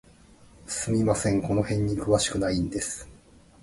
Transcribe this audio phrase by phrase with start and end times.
[0.65, 3.07] すみません、この辺に詳しくないんです。